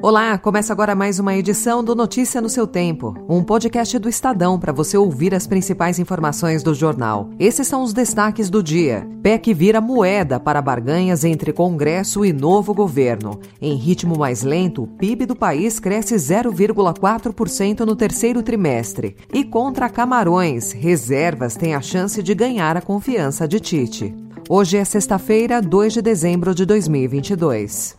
[0.00, 4.56] Olá, começa agora mais uma edição do Notícia no seu Tempo, um podcast do Estadão
[4.56, 7.30] para você ouvir as principais informações do jornal.
[7.36, 9.08] Esses são os destaques do dia.
[9.24, 13.40] PEC vira moeda para barganhas entre Congresso e novo governo.
[13.60, 19.16] Em ritmo mais lento, o PIB do país cresce 0,4% no terceiro trimestre.
[19.34, 24.14] E contra Camarões, reservas têm a chance de ganhar a confiança de Tite.
[24.48, 27.98] Hoje é sexta-feira, 2 de dezembro de 2022.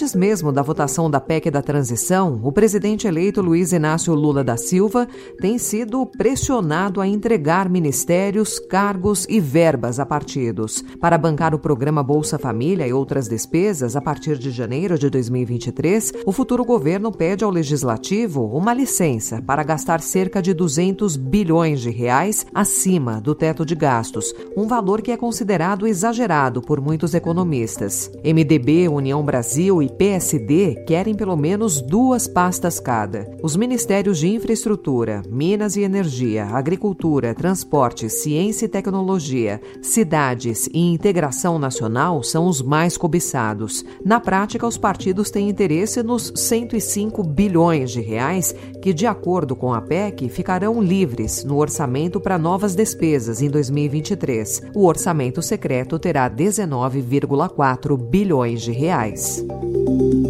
[0.00, 4.56] Antes mesmo da votação da PEC da transição, o presidente eleito Luiz Inácio Lula da
[4.56, 5.06] Silva
[5.38, 10.82] tem sido pressionado a entregar ministérios, cargos e verbas a partidos.
[10.98, 16.14] Para bancar o programa Bolsa Família e outras despesas a partir de janeiro de 2023,
[16.24, 21.90] o futuro governo pede ao legislativo uma licença para gastar cerca de 200 bilhões de
[21.90, 28.10] reais acima do teto de gastos, um valor que é considerado exagerado por muitos economistas.
[28.24, 33.30] MDB, União Brasil e PSD querem pelo menos duas pastas cada.
[33.42, 41.58] Os ministérios de Infraestrutura, Minas e Energia, Agricultura, Transporte, Ciência e Tecnologia, Cidades e Integração
[41.58, 43.84] Nacional são os mais cobiçados.
[44.04, 49.72] Na prática, os partidos têm interesse nos 105 bilhões de reais que, de acordo com
[49.72, 54.62] a PEC, ficarão livres no orçamento para novas despesas em 2023.
[54.74, 59.44] O orçamento secreto terá 19,4 bilhões de reais.
[59.86, 60.29] Thank you.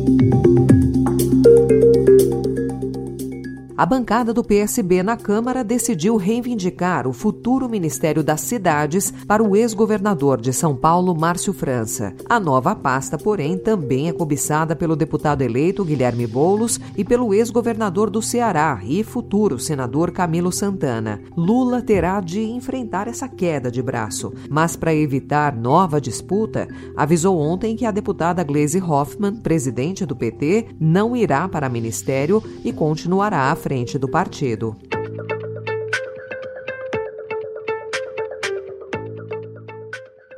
[3.80, 9.56] A bancada do PSB na Câmara decidiu reivindicar o futuro Ministério das Cidades para o
[9.56, 12.14] ex-governador de São Paulo, Márcio França.
[12.28, 18.10] A nova pasta, porém, também é cobiçada pelo deputado eleito Guilherme Boulos e pelo ex-governador
[18.10, 21.18] do Ceará e futuro senador Camilo Santana.
[21.34, 27.74] Lula terá de enfrentar essa queda de braço, mas para evitar nova disputa, avisou ontem
[27.74, 33.56] que a deputada Gleisi Hoffmann, presidente do PT, não irá para ministério e continuará à
[33.56, 34.89] frente frente do partido.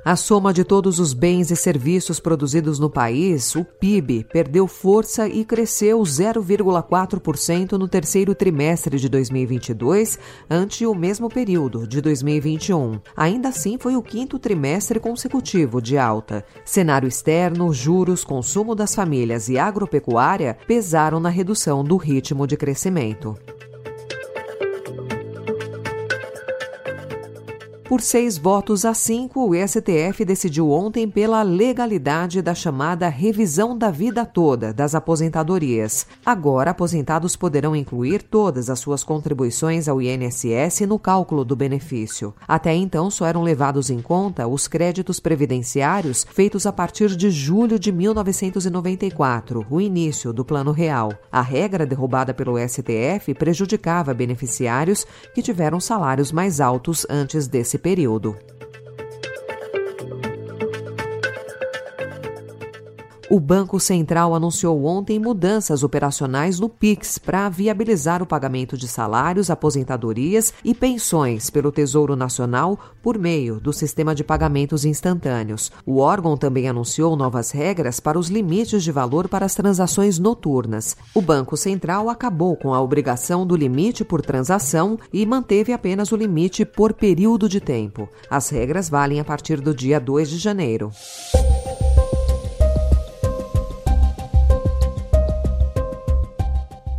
[0.04, 5.28] A soma de todos os bens e serviços produzidos no país, o PIB, perdeu força
[5.28, 10.18] e cresceu 0,4% no terceiro trimestre de 2022,
[10.50, 12.98] ante o mesmo período de 2021.
[13.16, 16.44] Ainda assim, foi o quinto trimestre consecutivo de alta.
[16.64, 23.36] Cenário externo, juros, consumo das famílias e agropecuária pesaram na redução do ritmo de crescimento.
[27.92, 33.90] Por seis votos a cinco, o STF decidiu ontem pela legalidade da chamada revisão da
[33.90, 36.06] vida toda das aposentadorias.
[36.24, 42.32] Agora, aposentados poderão incluir todas as suas contribuições ao INSS no cálculo do benefício.
[42.48, 47.78] Até então, só eram levados em conta os créditos previdenciários feitos a partir de julho
[47.78, 51.12] de 1994, o início do Plano Real.
[51.30, 58.38] A regra derrubada pelo STF prejudicava beneficiários que tiveram salários mais altos antes desse período.
[63.32, 69.48] O Banco Central anunciou ontem mudanças operacionais no PIX para viabilizar o pagamento de salários,
[69.48, 75.72] aposentadorias e pensões pelo Tesouro Nacional por meio do sistema de pagamentos instantâneos.
[75.86, 80.94] O órgão também anunciou novas regras para os limites de valor para as transações noturnas.
[81.14, 86.16] O Banco Central acabou com a obrigação do limite por transação e manteve apenas o
[86.16, 88.10] limite por período de tempo.
[88.28, 90.92] As regras valem a partir do dia 2 de janeiro.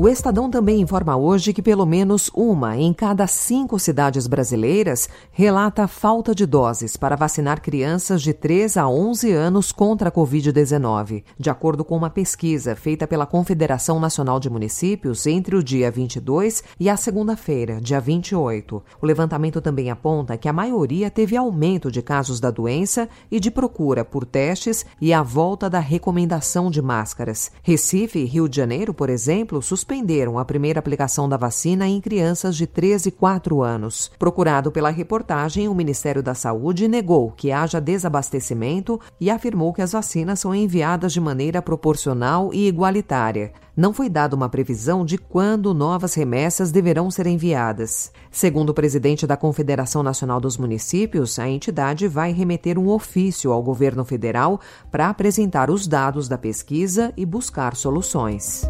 [0.04, 5.88] O Estadão também informa hoje que pelo menos uma em cada cinco cidades brasileiras relata
[5.88, 11.50] falta de doses para vacinar crianças de 3 a 11 anos contra a Covid-19, de
[11.50, 16.90] acordo com uma pesquisa feita pela Confederação Nacional de Municípios entre o dia 22 e
[16.90, 18.84] a segunda-feira, dia 28.
[19.02, 23.50] O levantamento também aponta que a maioria teve aumento de casos da doença e de
[23.50, 27.54] procura por testes e a volta da recomendação de máscaras.
[27.64, 32.02] Recife e Rio de Janeiro, por exemplo, suspenderam suspenderam a primeira aplicação da vacina em
[32.02, 34.12] crianças de 13 e 4 anos.
[34.18, 39.92] Procurado pela reportagem, o Ministério da Saúde negou que haja desabastecimento e afirmou que as
[39.92, 43.52] vacinas são enviadas de maneira proporcional e igualitária.
[43.78, 48.12] Não foi dada uma previsão de quando novas remessas deverão ser enviadas.
[48.32, 53.62] Segundo o presidente da Confederação Nacional dos Municípios, a entidade vai remeter um ofício ao
[53.62, 54.60] governo federal
[54.92, 58.64] para apresentar os dados da pesquisa e buscar soluções.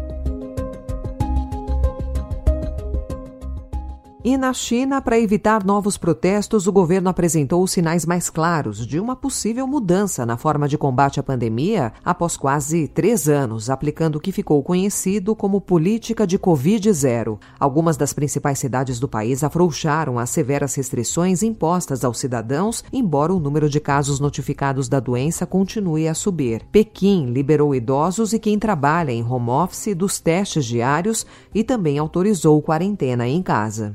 [4.26, 9.14] E na China, para evitar novos protestos, o governo apresentou sinais mais claros de uma
[9.14, 14.32] possível mudança na forma de combate à pandemia após quase três anos, aplicando o que
[14.32, 17.38] ficou conhecido como política de Covid-0.
[17.60, 23.38] Algumas das principais cidades do país afrouxaram as severas restrições impostas aos cidadãos, embora o
[23.38, 26.62] número de casos notificados da doença continue a subir.
[26.72, 32.62] Pequim liberou idosos e quem trabalha em home office dos testes diários e também autorizou
[32.62, 33.94] quarentena em casa.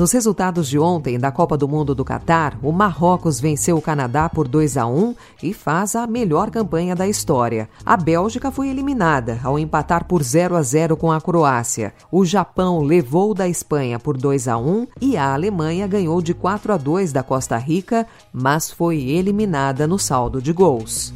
[0.00, 4.30] Nos resultados de ontem da Copa do Mundo do Catar, o Marrocos venceu o Canadá
[4.30, 7.68] por 2 a 1 e faz a melhor campanha da história.
[7.84, 11.92] A Bélgica foi eliminada ao empatar por 0 a 0 com a Croácia.
[12.10, 16.72] O Japão levou da Espanha por 2 a 1 e a Alemanha ganhou de 4
[16.72, 21.12] a 2 da Costa Rica, mas foi eliminada no saldo de gols.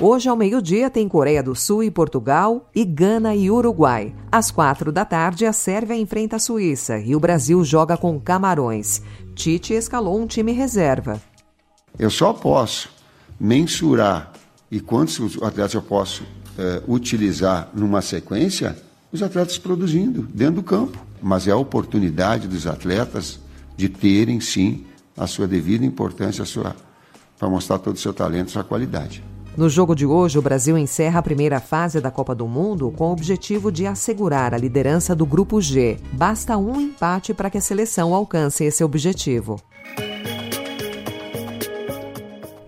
[0.00, 4.14] Hoje, ao meio-dia, tem Coreia do Sul e Portugal, e Gana e Uruguai.
[4.30, 9.02] Às quatro da tarde, a Sérvia enfrenta a Suíça e o Brasil joga com Camarões.
[9.34, 11.20] Tite escalou um time reserva.
[11.98, 12.88] Eu só posso
[13.40, 14.32] mensurar
[14.70, 16.22] e quantos atletas eu posso
[16.56, 18.76] eh, utilizar numa sequência,
[19.10, 20.96] os atletas produzindo dentro do campo.
[21.20, 23.40] Mas é a oportunidade dos atletas
[23.76, 24.86] de terem, sim,
[25.16, 26.44] a sua devida importância
[27.36, 29.24] para mostrar todo o seu talento, sua qualidade.
[29.58, 33.08] No jogo de hoje, o Brasil encerra a primeira fase da Copa do Mundo com
[33.08, 35.98] o objetivo de assegurar a liderança do Grupo G.
[36.12, 39.56] Basta um empate para que a seleção alcance esse objetivo.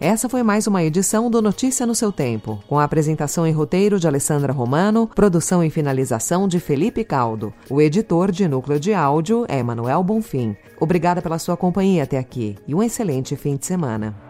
[0.00, 4.00] Essa foi mais uma edição do Notícia no seu tempo, com a apresentação e roteiro
[4.00, 7.54] de Alessandra Romano, produção e finalização de Felipe Caldo.
[7.70, 10.56] O editor de núcleo de áudio é Manuel Bonfim.
[10.81, 14.30] Obrigada pela sua companhia até aqui e um excelente fim de semana.